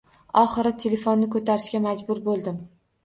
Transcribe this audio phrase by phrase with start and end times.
[0.39, 2.59] Oxiri telefonni ko'tarishga majbur bo'ldim